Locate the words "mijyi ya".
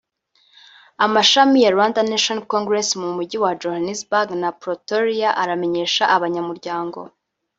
3.17-3.51